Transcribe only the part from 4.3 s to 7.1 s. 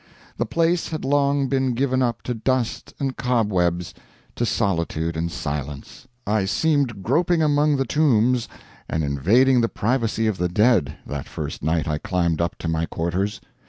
to solitude and silence. I seemed